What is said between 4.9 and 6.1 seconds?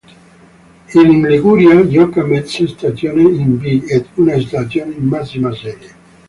in massima serie.